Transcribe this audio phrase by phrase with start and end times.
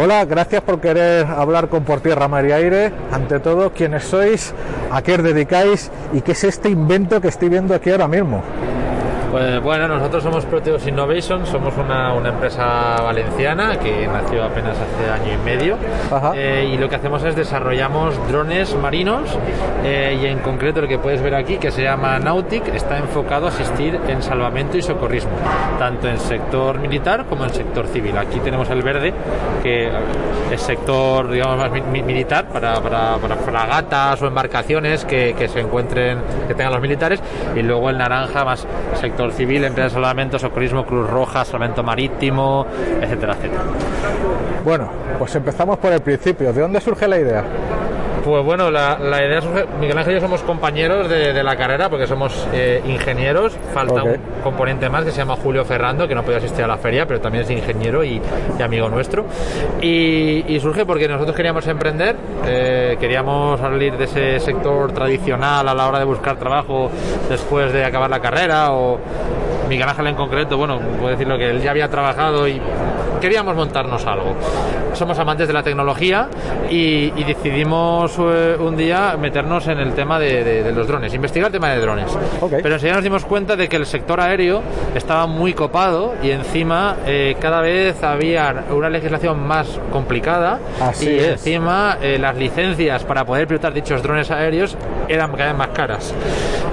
[0.00, 2.92] Hola, gracias por querer hablar con Por Tierra, Mar y Aire.
[3.10, 4.54] Ante todo, ¿quiénes sois?
[4.92, 5.90] ¿A qué os dedicáis?
[6.12, 8.44] ¿Y qué es este invento que estoy viendo aquí ahora mismo?
[9.30, 15.10] Pues bueno, nosotros somos Proteus Innovation, somos una, una empresa valenciana que nació apenas hace
[15.10, 15.76] año y medio
[16.34, 19.38] eh, y lo que hacemos es desarrollamos drones marinos
[19.84, 23.46] eh, y en concreto lo que puedes ver aquí que se llama Nautic está enfocado
[23.46, 25.32] a asistir en salvamento y socorrismo,
[25.78, 28.16] tanto en sector militar como en sector civil.
[28.16, 29.12] Aquí tenemos el verde
[29.62, 29.90] que
[30.50, 36.18] es sector digamos más militar para, para, para, fragatas o embarcaciones que, que se encuentren,
[36.46, 37.20] que tengan los militares
[37.54, 41.82] y luego el naranja más sector sector civil, empresas de salvamento, socorrismo, Cruz Roja, salvamento
[41.82, 42.64] marítimo,
[43.02, 43.62] etcétera, etcétera.
[44.64, 46.52] Bueno, pues empezamos por el principio.
[46.52, 47.44] ¿De dónde surge la idea?
[48.28, 49.64] Pues bueno, la, idea surge.
[49.80, 53.56] Miguel Ángel y yo somos compañeros de, la carrera porque somos eh, ingenieros.
[53.72, 56.76] Falta un componente más que se llama Julio Ferrando, que no puede asistir a la
[56.76, 58.20] feria, pero también es ingeniero y,
[58.62, 59.24] amigo nuestro.
[59.80, 65.88] Y, surge porque nosotros queríamos emprender, eh, queríamos salir de ese sector tradicional a la
[65.88, 66.90] hora de buscar trabajo
[67.30, 68.98] después de acabar la carrera o
[69.70, 72.60] Miguel Ángel en concreto, bueno, puedo decirlo que él ya había trabajado y
[73.20, 74.34] queríamos montarnos algo.
[74.94, 76.28] Somos amantes de la tecnología
[76.70, 81.70] y, decidimos eh, un día meternos en el tema de, los drones, investigar el tema
[81.70, 82.10] de drones.
[82.50, 84.62] Pero enseguida nos dimos cuenta de que el sector aéreo
[84.94, 90.58] estaba muy copado y encima eh, cada vez había una legislación más complicada
[91.00, 94.76] y encima eh, las licencias para poder pilotar dichos drones aéreos
[95.08, 96.14] eran cada vez más caras.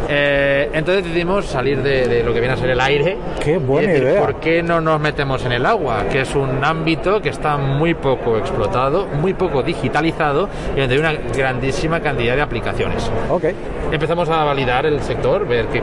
[0.08, 3.18] entonces decidimos salir de, lo que viene a ser el aire.
[3.44, 4.22] Qué buena idea.
[4.22, 6.06] ¿Por qué no nos metemos en el agua?
[6.12, 11.00] Que es un ámbito que está muy poco explotado, muy poco digitalizado y donde hay
[11.00, 13.10] una grandísima cantidad de aplicaciones.
[13.30, 13.56] Okay.
[13.92, 15.82] Empezamos a validar el sector, ver qué,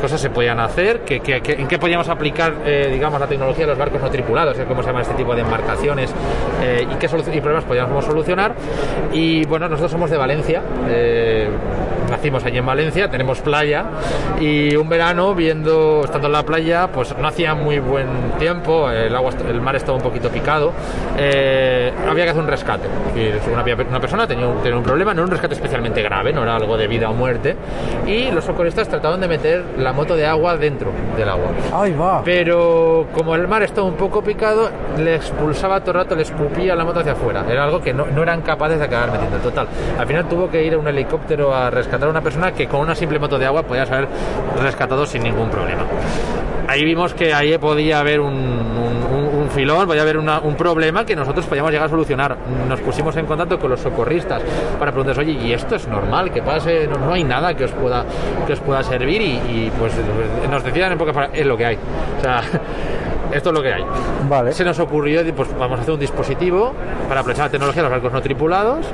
[0.00, 3.78] cosas se podían hacer, qué, en qué podíamos aplicar, eh, digamos, la tecnología de los
[3.78, 6.12] barcos no tripulados, cómo se llama este tipo de embarcaciones
[6.62, 8.54] eh, y qué y problemas podíamos solucionar.
[9.12, 10.62] Y bueno, nosotros somos de Valencia.
[10.88, 11.48] Eh,
[12.10, 13.84] nacimos allí en Valencia, tenemos playa
[14.40, 18.08] y un verano viendo, estando en la playa, pues no hacía muy buen
[18.38, 20.72] tiempo, el, agua, el mar estaba un poquito picado,
[21.16, 22.88] eh, había que hacer un rescate.
[23.52, 26.42] Una, una persona tenía un, tenía un, problema, no era un rescate especialmente grave, no
[26.42, 27.56] era algo de vida o muerte,
[28.06, 31.48] y los socorristas trataban de meter la moto de agua dentro del agua.
[31.72, 32.22] Ahí va.
[32.24, 36.74] Pero como el mar estaba un poco picado, le expulsaba todo el rato, le escupía
[36.74, 37.44] la moto hacia afuera.
[37.48, 39.38] Era algo que no, no eran capaces de acabar metiendo.
[39.38, 39.68] Total,
[39.98, 42.80] al final tuvo que ir a un helicóptero a rescatar a una persona que con
[42.80, 44.06] una simple moto de agua podía ser
[44.60, 45.84] rescatado sin ningún problema.
[46.68, 51.46] Ahí vimos que ahí podía haber un, un, filón, podía haber un problema que nosotros
[51.46, 52.36] podíamos llegar a solucionar.
[52.68, 54.42] Nos pusimos en contacto con los socorristas
[54.78, 56.86] para preguntarles, oye, ¿y esto es normal que pase?
[56.86, 58.04] No, hay nada que os pueda,
[58.46, 59.94] que os pueda servir y, pues
[60.50, 61.78] nos decían en pocas es lo que hay.
[62.18, 62.42] O sea,
[63.32, 63.84] esto es lo que hay.
[64.28, 64.52] Vale.
[64.52, 66.72] Se nos ocurrió, pues vamos a hacer un dispositivo
[67.08, 68.86] para aprovechar la tecnología de los barcos no tripulados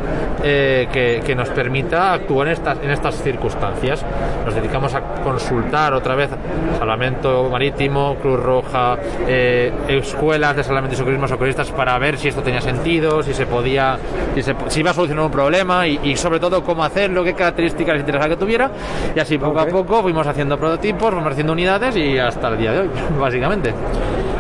[0.43, 4.05] eh, que, nos permita actuar en estas, en estas circunstancias.
[4.45, 6.31] Nos dedicamos a consultar otra vez
[6.79, 8.97] salvamento marítimo, Cruz Roja,
[9.27, 13.47] eh, escuelas de salvamento y socorrismo, socorristas para ver si esto tenía sentido, si se
[13.47, 13.99] podía,
[14.35, 17.99] si, se, si iba a solucionar un problema y, sobre todo cómo hacerlo, qué características
[17.99, 18.71] interesaban que tuviera.
[19.15, 22.73] Y así poco a poco fuimos haciendo prototipos, fuimos haciendo unidades y hasta el día
[22.73, 23.75] de hoy, básicamente.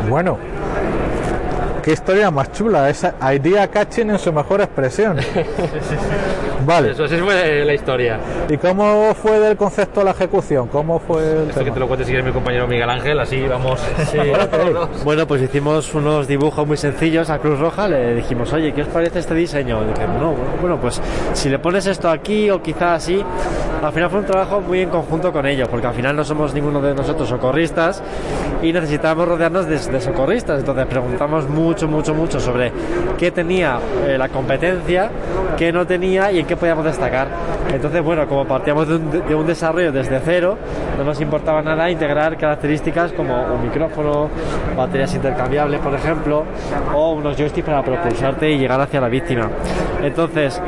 [0.08, 0.38] Bueno,
[1.84, 5.18] qué historia más chula, esa idea catching en su mejor expresión.
[6.66, 6.92] Vale.
[6.92, 8.18] Eso, sí fue la historia.
[8.48, 10.68] ¿Y cómo fue del concepto a la ejecución?
[10.68, 13.42] ¿Cómo fue el Esto que te lo cuente si quieres mi compañero Miguel Ángel, así
[13.42, 13.80] vamos.
[15.04, 18.88] bueno, pues hicimos unos dibujos muy sencillos a Cruz Roja, le dijimos, oye, ¿qué os
[18.88, 19.82] parece este diseño?
[19.82, 21.02] Y dije, no, bueno, pues
[21.34, 23.22] si le pones esto aquí o quizás así,
[23.82, 26.54] al final fue un trabajo muy en conjunto con ellos, porque al final no somos
[26.54, 28.02] ninguno de nosotros socorristas
[28.62, 32.72] y necesitábamos rodearnos de, socorristas, entonces preguntamos mucho, mucho, mucho sobre
[33.18, 35.10] qué tenía eh, la competencia,
[35.56, 37.28] qué no tenía y en qué podíamos destacar.
[37.72, 40.56] Entonces, bueno, como partíamos de un, desarrollo desde cero,
[40.96, 44.28] no nos importaba nada integrar características como un micrófono,
[44.76, 46.44] baterías intercambiables, por ejemplo,
[46.94, 49.50] o unos joysticks para propulsarte y llegar hacia la víctima.
[50.02, 50.60] Entonces,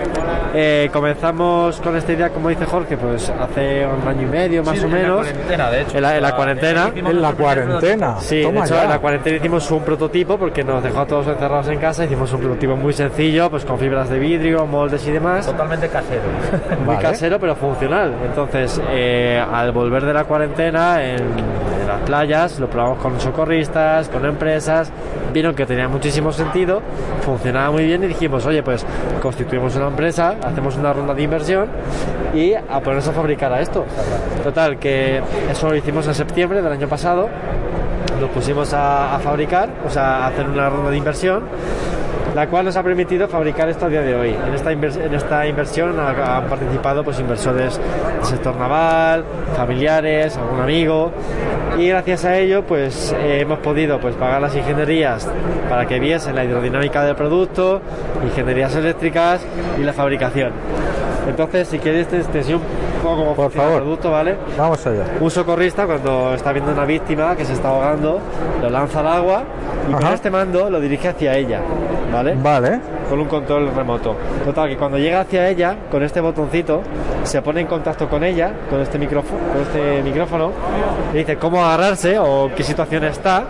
[0.54, 4.82] eh, comenzamos con esta idea, como dice Jorge, pues hace un año y medio más
[4.82, 5.26] o menos.
[5.26, 5.96] En la cuarentena, de hecho.
[5.96, 6.92] En la, cuarentena.
[6.94, 8.16] En la cuarentena.
[8.20, 11.68] Sí, de hecho, en la cuarentena hicimos un prototipo porque nos dejó a todos encerrados
[11.68, 12.04] en casa.
[12.04, 15.46] Hicimos un prototipo muy sencillo, pues con fibras de vidrio, moldes y demás.
[15.46, 16.22] Totalmente casero.
[16.84, 18.14] muy casero, pero funcional.
[18.24, 24.08] Entonces, eh, al volver de la cuarentena, en, en las playas, lo probamos con socorristas,
[24.08, 24.90] con empresas,
[25.32, 26.80] vieron que tenía muchísimo sentido,
[27.20, 28.84] funcionaba muy bien y dijimos, oye, pues
[29.20, 31.68] constituimos una empresa hacemos una ronda de inversión
[32.34, 33.84] y a ponernos a fabricar a esto.
[34.42, 35.20] Total, que
[35.50, 37.28] eso lo hicimos en septiembre del año pasado,
[38.20, 41.44] lo pusimos a, fabricar, o sea, a hacer una ronda de inversión
[42.34, 44.28] la cual nos ha permitido fabricar esto a día de hoy.
[44.28, 49.24] En esta, en esta inversión han participado pues, inversores del sector naval,
[49.56, 51.12] familiares, algún amigo,
[51.78, 55.26] y gracias a ello pues eh, hemos podido pues, pagar las ingenierías
[55.70, 57.80] para que viesen la hidrodinámica del producto,
[58.22, 59.40] ingenierías eléctricas
[59.80, 60.52] y la fabricación.
[61.26, 62.60] Entonces, si quieres, te, te un
[63.06, 63.72] poco como Por favor.
[63.72, 64.36] el producto, ¿vale?
[64.58, 65.04] Vamos allá.
[65.20, 68.20] Un socorrista, cuando está viendo una víctima que se está ahogando,
[68.60, 69.42] lo lanza al agua
[69.88, 70.14] y con Ajá.
[70.14, 71.60] este mando lo dirige hacia ella,
[72.12, 72.34] ¿vale?
[72.42, 72.80] Vale.
[73.08, 74.16] Con un control remoto.
[74.44, 76.82] Total, que cuando llega hacia ella, con este botoncito,
[77.22, 80.50] se pone en contacto con ella, con este micrófono, con este micrófono,
[81.14, 83.44] y dice cómo agarrarse o qué situación está,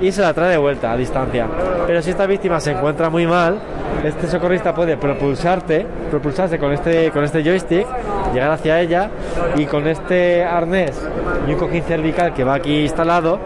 [0.00, 1.46] y se la trae de vuelta a distancia.
[1.86, 3.58] Pero si esta víctima se encuentra muy mal,
[4.04, 7.86] este socorrista puede propulsarte, propulsarse con este, con este joystick,
[8.34, 9.08] llegar hacia ella
[9.56, 11.00] y con este arnés
[11.48, 13.38] y un cojín cervical que va aquí instalado,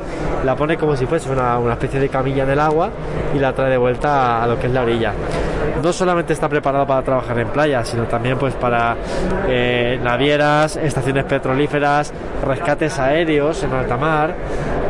[0.44, 2.90] la pone como si fuese una, una especie de camilla en el agua
[3.34, 5.12] y la trae de vuelta a lo que es la orilla.
[5.82, 8.96] No solamente está preparado para trabajar en playa, sino también pues para
[9.48, 12.12] eh, navieras, estaciones petrolíferas,
[12.44, 14.34] rescates aéreos en alta mar,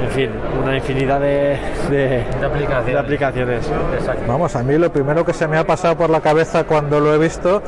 [0.02, 0.30] en fin,
[0.62, 1.58] una infinidad de,
[1.90, 2.86] de- De aplicaciones.
[2.86, 3.70] de aplicaciones.
[3.98, 4.22] Exacto.
[4.26, 7.14] Vamos, a mí lo primero que se me ha pasado por la cabeza cuando lo
[7.14, 7.62] he visto,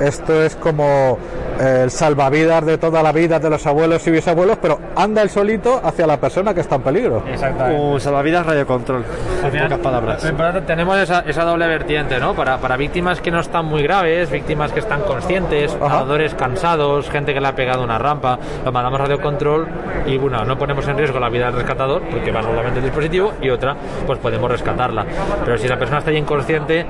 [0.00, 1.18] esto es como
[1.60, 5.80] el salvavidas de toda la vida de los abuelos y bisabuelos, pero anda el solito
[5.82, 7.22] hacia la persona que está en peligro.
[7.30, 7.80] Exactamente.
[7.80, 9.04] Un salvavidas radiocontrol,
[9.40, 10.64] Al en final, pocas palabras.
[10.66, 12.34] tenemos esa, esa doble vertiente, ¿no?
[12.34, 15.88] Para, para víctimas que no están muy graves, víctimas que están conscientes, Ajá.
[15.88, 19.66] nadadores cansados, gente que le ha pegado una rampa, lo mandamos a radiocontrol
[20.06, 23.32] y una, no ponemos en riesgo la vida del rescatador porque va solamente el dispositivo
[23.40, 25.04] y otra, pues podemos rescatarla.
[25.44, 26.86] Pero si la persona está ya inconsciente,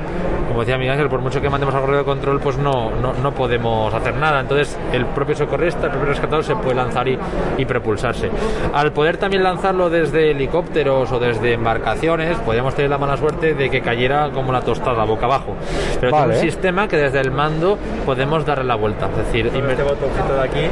[0.48, 3.92] como decía Miguel Ángel, por mucho que mandemos al radiocontrol, pues no, no, no podemos
[3.92, 4.40] hacer nada.
[4.40, 4.53] Entonces
[4.92, 7.18] el propio socorrista, el propio rescatador se puede lanzar y,
[7.58, 8.30] y propulsarse.
[8.72, 13.70] Al poder también lanzarlo desde helicópteros o desde embarcaciones, podríamos tener la mala suerte de
[13.70, 15.54] que cayera como la tostada, boca abajo.
[16.00, 16.32] Pero Vale.
[16.34, 19.08] tiene un sistema que desde el mando podemos darle la vuelta.
[19.10, 20.68] Es decir, inver- botoncito de aquí.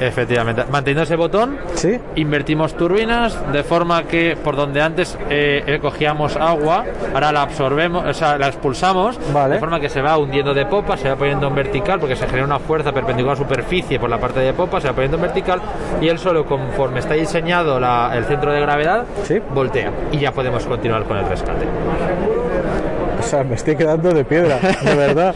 [0.00, 1.98] Efectivamente, manteniendo ese botón, ¿Sí?
[2.16, 6.84] invertimos turbinas de forma que por donde antes eh, eh, cogíamos agua,
[7.14, 9.54] ahora la absorbemos, o sea, la expulsamos, Vale.
[9.54, 12.26] de forma que se va hundiendo de popa, se va poniendo en vertical porque se
[12.26, 15.16] genera una fuerza perpendicular a la superficie por la parte de popa, se va poniendo
[15.16, 15.60] en vertical
[16.00, 19.40] y él solo conforme está diseñado la- el centro de gravedad, Sí.
[19.54, 21.66] voltea y ya podemos continuar con el rescate.
[23.26, 25.34] Sea, me estoy quedando de piedra, de verdad.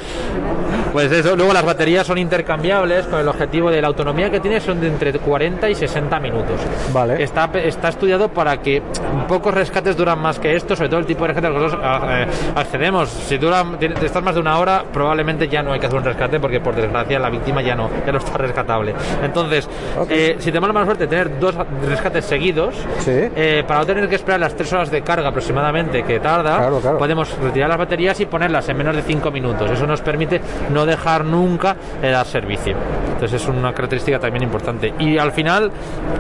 [0.93, 4.59] Pues eso, luego las baterías son intercambiables con el objetivo de la autonomía que tiene
[4.61, 6.61] son de entre 40 y 60 minutos.
[6.93, 7.23] Vale.
[7.23, 8.83] Está, está estudiado para que
[9.29, 12.27] pocos rescates duran más que esto, sobre todo el tipo de rescate que nosotros eh,
[12.57, 13.09] accedemos.
[13.09, 16.05] Si dura, te estás más de una hora, probablemente ya no hay que hacer un
[16.05, 18.93] rescate porque por desgracia la víctima ya no, ya no está rescatable.
[19.23, 19.69] Entonces,
[20.09, 21.55] eh, si tenemos la mala suerte de tener dos
[21.89, 23.13] rescates seguidos, Sí.
[23.37, 26.81] eh, para no tener que esperar las tres horas de carga aproximadamente que tarda, Claro,
[26.81, 26.99] claro.
[26.99, 29.69] podemos retirar las baterías y ponerlas en menos de 5 minutos.
[29.71, 30.41] Eso nos permite
[30.73, 32.77] no dejar nunca dar servicio.
[33.15, 34.95] Entonces es una característica también importante.
[34.99, 35.71] Y al final,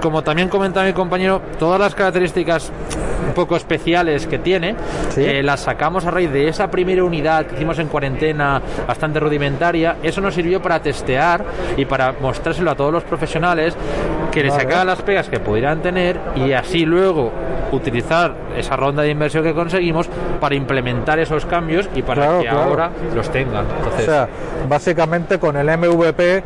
[0.03, 2.73] como también comentaba mi compañero, todas las características
[3.27, 4.75] un poco especiales que tiene,
[5.11, 5.23] Sí.
[5.25, 9.97] eh, las sacamos a raíz de esa primera unidad que hicimos en cuarentena bastante rudimentaria.
[10.03, 11.45] Eso nos sirvió para testear
[11.77, 13.77] y para mostrárselo a todos los profesionales
[14.33, 14.63] que le Vale.
[14.63, 17.31] sacaban las pegas que pudieran tener y así luego
[17.73, 20.09] utilizar esa ronda de inversión que conseguimos
[20.41, 22.63] para implementar esos cambios y para Claro, que claro.
[22.63, 23.67] ahora los tengan.
[23.67, 24.29] O Entonces, sea,
[24.69, 26.43] básicamente con el MVP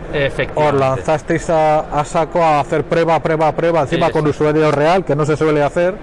[0.55, 4.31] os lanzasteis a, a saco a hacer prueba, prueba, prueba, encima Sí, con sí.
[4.31, 5.95] usuario real, que no se suele hacer.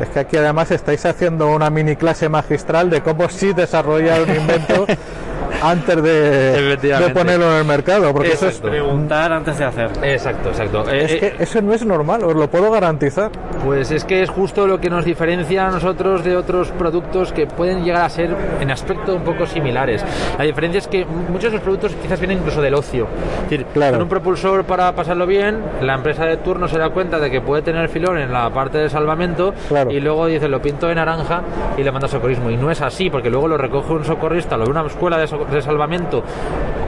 [0.00, 4.30] Es que aquí además estáis haciendo una mini clase magistral de cómo sí desarrollar un
[4.36, 4.86] invento
[5.62, 8.58] antes de, de ponerlo en el mercado, porque eso es.
[8.58, 9.90] Preguntar antes de hacer.
[10.02, 10.90] Exacto, exacto.
[10.90, 13.30] Eh, es eh, que eso no es normal, os lo puedo garantizar.
[13.64, 17.46] Pues es que es justo lo que nos diferencia a nosotros de otros productos que
[17.46, 20.04] pueden llegar a ser en aspecto un poco similares.
[20.38, 23.06] La diferencia es que muchos de los productos quizás vienen incluso del ocio.
[23.44, 23.92] Es decir, Claro.
[23.94, 27.40] con un propulsor para pasarlo bien, la empresa de turno se da cuenta de que
[27.40, 29.90] puede tener filón en la parte de salvamento Claro.
[29.90, 31.42] y luego dice lo pinto de naranja
[31.76, 32.50] y le manda socorrismo.
[32.50, 35.26] Y no es así, porque luego lo recoge un socorrista, lo ve una escuela de,
[35.26, 36.22] so- de salvamento,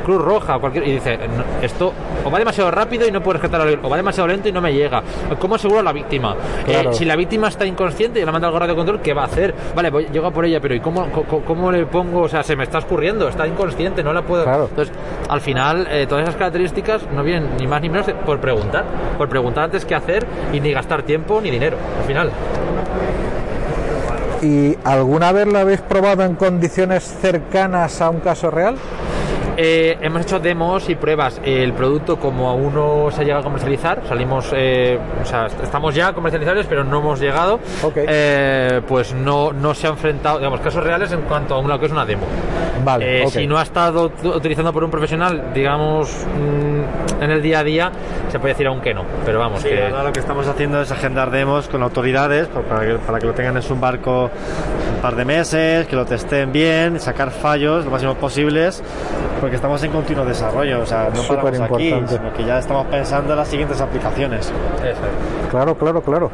[0.04, 1.92] Cruz Roja cualquier y dice "No, esto
[2.25, 4.61] o va demasiado rápido y no puedo rescatar al o va demasiado lento y no
[4.61, 5.00] me llega.
[5.38, 6.35] ¿Cómo aseguro a la víctima?
[6.66, 6.92] Eh, Claro.
[6.92, 9.26] si la víctima está inconsciente y la manda al radio de control, ¿qué va a
[9.26, 9.54] hacer?
[9.76, 12.23] Vale, voy, llego a por ella, pero ¿y cómo, co- cómo, le pongo?
[12.23, 14.42] O sea, se me está escurriendo, está inconsciente, no la puedo.
[14.45, 14.66] Claro.
[14.69, 14.92] Entonces,
[15.28, 18.85] al final, eh, todas esas características no vienen ni más ni menos por preguntar,
[19.16, 21.76] por preguntar antes qué hacer y ni gastar tiempo ni dinero.
[22.00, 22.31] Al final.
[24.42, 28.75] ¿Y alguna vez lo habéis probado en condiciones cercanas a un caso real?
[29.56, 31.40] Eh, hemos hecho demos y pruebas.
[31.44, 35.94] El producto, como aún no se ha llegado a comercializar, salimos, eh, o sea, estamos
[35.94, 37.61] ya comercializables, pero no hemos llegado.
[37.94, 41.87] Eh, pues no, no se ha enfrentado, digamos, casos reales en cuanto a una que
[41.87, 42.26] es una demo.
[42.84, 43.30] Vale, Eh, ok.
[43.32, 47.92] Si no ha estado utilizando por un profesional, digamos, mm, en el día a día,
[48.30, 49.04] se puede decir aún que no.
[49.24, 49.84] Pero vamos, Sí, que.
[49.86, 53.32] ahora lo que estamos haciendo es agendar demos con autoridades para que, para que lo
[53.34, 54.30] tengan en su barco
[54.96, 58.82] un par de meses, que lo testen bien, sacar fallos lo máximo posibles,
[59.40, 63.32] porque estamos en continuo desarrollo, o sea, no paramos aquí, sino que ya estamos pensando
[63.32, 64.52] en las siguientes aplicaciones.
[64.78, 65.50] Eso es.
[65.50, 66.30] Claro, claro, claro.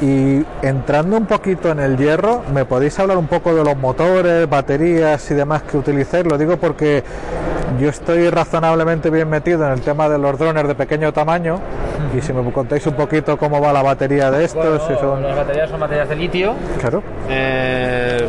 [0.00, 4.48] Y entrando un poquito en el hierro, ¿me podéis hablar un poco de los motores,
[4.48, 6.24] baterías y demás que utilizáis?
[6.24, 7.02] Lo digo porque
[7.80, 11.60] yo estoy razonablemente bien metido en el tema de los drones de pequeño tamaño
[12.16, 15.22] y si me contáis un poquito cómo va la batería de estos, Bueno, si son...
[15.22, 16.54] Las baterías son baterías de litio.
[16.80, 18.26] Claro, Eh,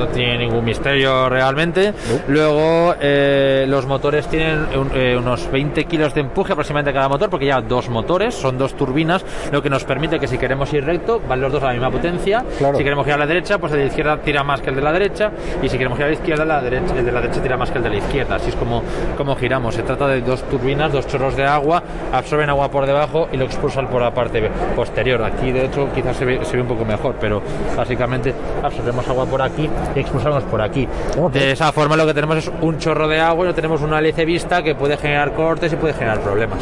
[0.00, 1.92] no tiene ningún misterio realmente.
[2.28, 7.28] Luego, eh, los motores tienen un- eh, unos 20 kilos de empuje aproximadamente cada motor,
[7.30, 10.84] porque ya dos motores, son dos turbinas, lo que nos permite que si queremos ir
[10.84, 12.44] recto, van los dos a la misma potencia.
[12.58, 12.76] Claro.
[12.78, 14.76] Si queremos girar a la derecha, pues el de la izquierda tira más que el
[14.76, 15.30] de la derecha.
[15.62, 17.70] Y si queremos girar a la izquierda, la derecha, el de la derecha tira más
[17.70, 18.36] que el de la izquierda.
[18.36, 18.82] Así es como,
[19.16, 19.74] como giramos.
[19.74, 23.44] Se trata de dos turbinas, dos chorros de agua, absorben agua por debajo y lo
[23.44, 25.22] expulsan por la parte posterior.
[25.22, 27.42] Aquí, de hecho, quizás se ve, se ve un poco mejor, pero
[27.76, 30.88] básicamente absorbemos agua por aquí y expulsamos por aquí.
[31.32, 33.98] De esa forma lo que tenemos es un chorro de agua y no tenemos una
[33.98, 36.60] hélice vista que puede generar cortes y puede generar problemas.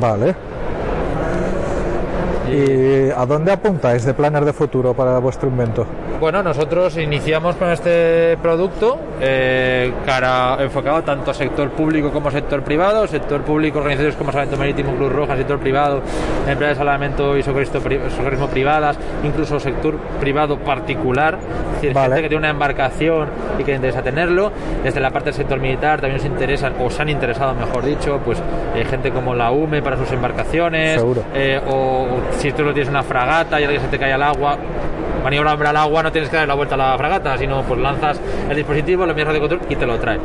[0.00, 0.53] vale.
[2.54, 5.86] ¿Y a dónde apuntáis de planes de futuro para vuestro invento?
[6.20, 12.62] Bueno, nosotros iniciamos con este producto eh, cara, enfocado tanto a sector público como sector
[12.62, 16.00] privado, sector público, organizaciones como Salvamento Marítimo, Cruz Roja, sector privado,
[16.48, 22.06] empresas de salvamento y socorrismo, pri- socorrismo privadas, incluso sector privado particular, es decir, Vale.
[22.14, 25.58] gente que tiene una embarcación y que le interesa tenerlo, desde la parte del sector
[25.60, 28.40] militar también nos interesan, o se han interesado mejor dicho, pues
[28.76, 31.22] eh, gente como la UME para sus embarcaciones, Seguro.
[31.34, 32.06] eh, o
[32.44, 34.58] si tú no tienes una fragata y alguien se te cae al agua,
[35.22, 38.20] maniobra al agua, no tienes que dar la vuelta a la fragata, sino pues lanzas
[38.50, 40.20] el dispositivo, lo envías de control y te lo trae.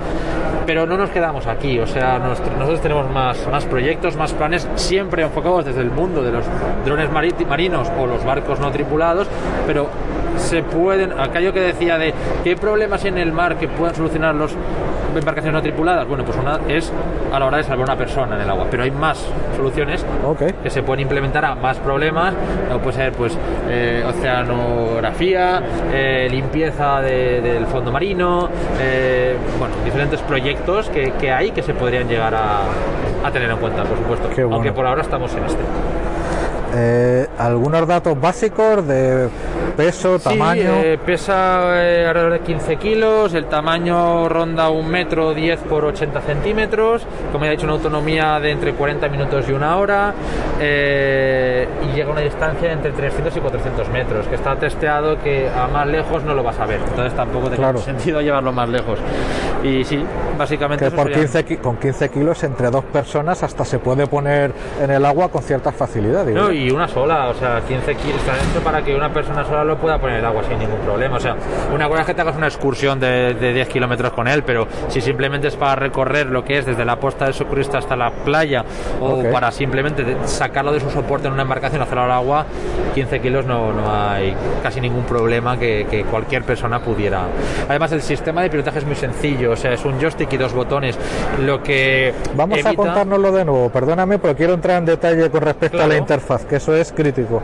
[0.65, 5.23] Pero no nos quedamos aquí, o sea, nosotros tenemos más, más proyectos, más planes, siempre
[5.23, 6.43] enfocados desde el mundo de los
[6.83, 9.29] drones marinos o los barcos no tripulados,
[9.65, 9.89] pero
[10.35, 14.53] se pueden, aquello que decía de qué problemas en el mar que puedan solucionar los
[15.17, 16.91] embarcaciones no tripuladas, bueno, pues una es
[17.33, 19.25] a la hora de salvar a una persona en el agua, pero hay más
[19.55, 20.05] soluciones
[20.63, 22.33] que se pueden implementar a más problemas,
[22.67, 23.37] como puede ser pues
[23.69, 25.61] eh, oceanografía,
[25.93, 28.49] eh, limpieza de- del fondo marino,
[28.79, 32.59] eh, bueno, diferentes proyectos que, que hay que se podrían llegar a,
[33.23, 34.29] a tener en cuenta, por supuesto.
[34.35, 34.55] Bueno.
[34.55, 35.59] Aunque por ahora estamos en este.
[36.75, 39.27] Eh, algunos datos básicos de
[39.75, 40.61] peso, tamaño.
[40.81, 45.85] Sí, eh, pesa eh, alrededor de 15 kilos, el tamaño ronda un metro 10 por
[45.85, 50.13] 80 centímetros, como ya he dicho, una autonomía de entre 40 minutos y una hora,
[50.59, 55.19] eh, y llega a una distancia de entre 300 y 400 metros, que está testeado
[55.23, 57.79] que a más lejos no lo vas a ver, entonces tampoco tiene Claro.
[57.79, 58.99] sentido llevarlo más lejos.
[59.63, 60.03] Y sí,
[60.37, 60.83] básicamente...
[60.85, 64.07] que eso por sería- 15, ki- con 15 kilos entre dos personas hasta se puede
[64.07, 66.25] poner en el agua con cierta facilidad.
[66.25, 69.63] No, y una sola, o sea, 15 kilos está hecho para que una persona sola
[69.63, 71.17] lo pueda poner el agua sin ningún problema.
[71.17, 71.35] O sea,
[71.73, 74.67] una cosa es que te hagas una excursión de, de 10 kilómetros con él, pero
[74.89, 78.11] si simplemente es para recorrer lo que es desde la posta del socorrista hasta la
[78.11, 78.63] playa
[78.99, 82.45] o para simplemente sacarlo de su soporte en una embarcación, hacerlo al agua,
[82.95, 87.21] 15 kilos no, no hay casi ningún problema que, que cualquier persona pudiera.
[87.67, 90.53] Además, el sistema de pilotaje es muy sencillo, o sea, es un joystick y dos
[90.53, 90.97] botones,
[91.39, 95.41] lo que Vamos a evita- contárnoslo de nuevo, perdóname, pero quiero entrar en detalle con
[95.41, 97.41] respecto a la interfaz, que eso es crítico.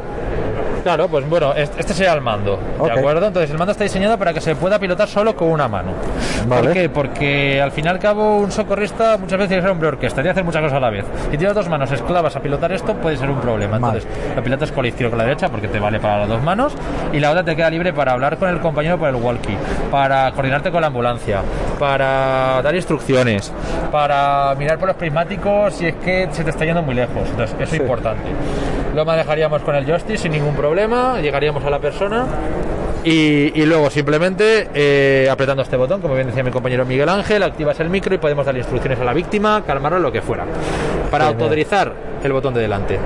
[0.84, 2.94] Claro, pues bueno, este sería el mando, Ok.
[2.94, 3.26] ¿de acuerdo?
[3.26, 5.94] Entonces el mando está diseñado para que se pueda pilotar solo con una mano.
[6.48, 6.62] Vale.
[6.62, 6.90] ¿Por qué?
[6.90, 10.28] Porque al fin y al cabo un socorrista muchas veces que ser hombre orquesta, tiene
[10.28, 11.04] que hacer muchas cosas a la vez.
[11.32, 13.78] Si tienes dos manos esclavas a pilotar esto puede ser un problema.
[13.78, 16.30] Entonces lo pilotas con la izquierda o con la derecha porque te vale para las
[16.30, 16.74] dos manos
[17.12, 19.58] y la otra te queda libre para hablar con el compañero por el walkie,
[19.90, 21.42] para coordinarte con la ambulancia,
[21.80, 23.52] para dar instrucciones,
[23.92, 27.28] para mirar por los prismáticos si es que se te está yendo muy lejos.
[27.28, 27.78] Entonces eso es Sí.
[27.78, 28.22] importante.
[28.96, 32.26] Lo manejaríamos con el joystick sin ningún problema, llegaríamos a la persona
[33.04, 37.44] y, y luego simplemente eh, apretando este botón, como bien decía mi compañero Miguel Ángel,
[37.44, 40.46] activas el micro y podemos darle instrucciones a la víctima, calmarlo, lo que fuera.
[41.12, 41.44] Para Genial.
[41.44, 42.98] autorizar el botón de delante.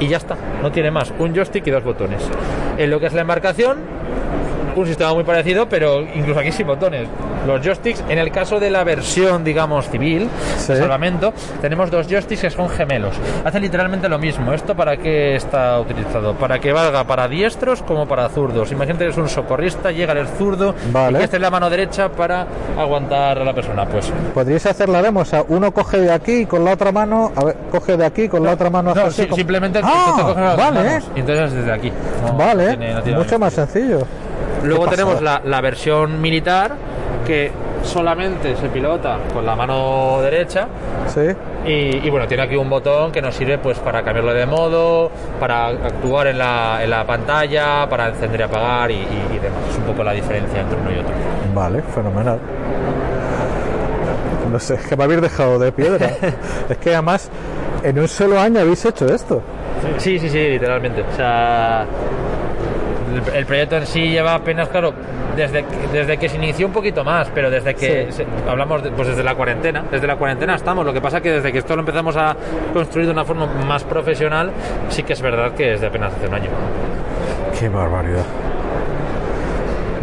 [0.00, 2.28] Y ya está, no tiene más, un joystick y dos botones.
[2.76, 3.78] En lo que es la embarcación,
[4.74, 7.06] un sistema muy parecido, pero incluso aquí sin botones.
[7.46, 10.72] Los joysticks, en el caso de la versión, digamos, civil, Sí.
[10.72, 13.14] de salvamento, tenemos dos joysticks que son gemelos.
[13.44, 14.52] Hacen literalmente lo mismo.
[14.52, 16.34] ¿Esto para qué está utilizado?
[16.34, 18.72] Para que valga para diestros como para zurdos.
[18.72, 21.16] Imagínate que es un socorrista, llega el zurdo Vale.
[21.16, 22.46] y que esté en la mano derecha para
[22.78, 23.84] aguantar a la persona.
[23.86, 26.92] Pues Podríais hacer la demo, o sea, uno coge de aquí y con la otra
[26.92, 29.36] mano, a ver, coge de aquí con la otra mano hace no, así sí, como-
[29.36, 31.92] simplemente Ah, te coges las vale, manos y entonces desde aquí.
[32.26, 34.00] No vale, tiene- no tiene mucho más sencillo.
[34.62, 36.72] Luego tenemos la versión militar
[37.26, 37.50] que
[37.82, 40.66] solamente se pilota con la mano derecha
[41.08, 41.20] Sí,
[41.66, 45.10] y, y, bueno, tiene aquí un botón que nos sirve pues para cambiarlo de modo,
[45.40, 49.58] para actuar en la, en la pantalla, para encender y apagar y, y- y demás.
[49.70, 51.12] Es un poco la diferencia entre uno y otro.
[51.54, 52.38] vale, fenomenal.
[54.50, 56.06] No sé, es que me habéis dejado de piedra.
[56.68, 57.30] es que además,
[57.82, 59.42] en un solo año habéis hecho esto.
[59.98, 61.02] Sí, sí, sí, literalmente.
[61.02, 61.84] O sea,
[63.32, 64.92] el, el proyecto en sí lleva apenas, claro,
[65.36, 68.12] desde, que- desde que se inició un poquito más, pero desde que Sí.
[68.24, 70.84] se- hablamos, de- pues desde la cuarentena, desde la cuarentena estamos.
[70.84, 72.34] Lo que pasa que desde que esto lo empezamos a
[72.72, 74.50] construir de una forma más profesional,
[74.88, 76.50] sí que es verdad que es de apenas hace un año.
[77.58, 78.24] Qué barbaridad.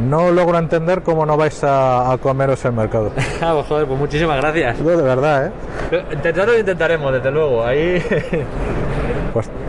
[0.07, 3.11] No logro entender cómo no vais a, a comeros el mercado.
[3.41, 4.79] Ah, pues, joder, pues muchísimas gracias.
[4.79, 5.47] No, de verdad,
[5.91, 6.03] ¿eh?
[6.13, 7.65] Intentarlo intentaremos, desde luego.
[7.65, 8.01] Ahí.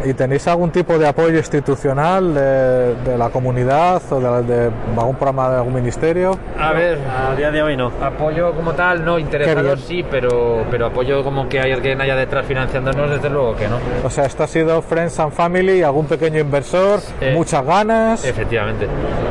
[0.04, 5.16] ¿Y tenéis algún tipo de apoyo institucional de, de la comunidad o de, de algún
[5.16, 6.38] programa de algún ministerio?
[6.58, 6.99] A ver,
[7.30, 7.90] A día de hoy no.
[8.02, 12.44] Apoyo como tal, no, interesados sí, pero, pero apoyo como que hay alguien allá detrás
[12.44, 13.78] financiándonos, desde luego que no.
[14.04, 18.25] O sea, esto ha sido Friends and Family, algún pequeño inversor, Eh, muchas ganas.
[18.25, 18.87] Efectivamente,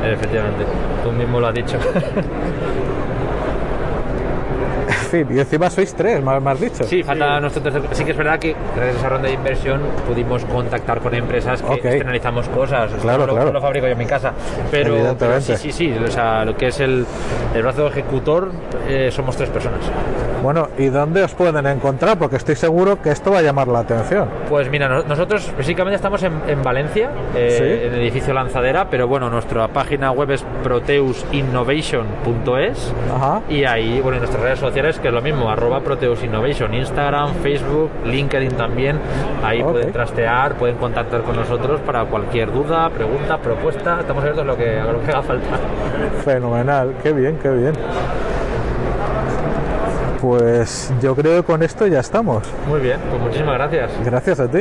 [0.06, 0.66] efectivamente.
[1.04, 1.78] Tú mismo lo has dicho.
[5.14, 6.84] Y encima sois tres, me has dicho.
[6.84, 7.84] Sí, falta nuestro tercer.
[7.92, 11.62] Sí que es verdad que gracias a esa ronda de inversión pudimos contactar con empresas
[11.62, 11.86] que Ok.
[11.86, 12.92] externalizamos cosas.
[13.02, 13.48] Claro, no lo, claro.
[13.50, 14.32] no lo fabrico yo en mi casa.
[14.72, 15.58] Pero, pero Evidentemente.
[15.58, 16.04] sí, sí, sí.
[16.04, 17.06] O sea, lo que es el,
[17.54, 18.52] el brazo ejecutor
[18.88, 19.80] eh, somos tres personas.
[20.42, 22.18] Bueno, ¿y dónde os pueden encontrar?
[22.18, 24.28] Porque estoy seguro que esto va a llamar la atención.
[24.50, 27.64] Pues mira, no- nosotros básicamente estamos en, en Valencia, eh, Sí.
[27.88, 32.94] en el edificio Lanzadera, pero bueno, nuestra página web es proteusinnovation.es
[33.50, 37.34] y ahí, bueno, en nuestras redes sociales, que es lo mismo, arroba Proteus Innovation, Instagram,
[37.44, 38.98] Facebook, LinkedIn también,
[39.44, 44.48] ahí pueden trastear, pueden contactar con nosotros para cualquier duda, pregunta, propuesta, estamos abiertos a
[44.48, 45.48] lo que, a lo que haga falta.
[46.24, 47.74] Fenomenal, qué bien, qué bien.
[50.22, 52.50] Pues yo creo que con esto ya estamos.
[52.70, 53.92] Muy bien, pues muchísimas gracias.
[54.06, 54.60] Gracias a ti.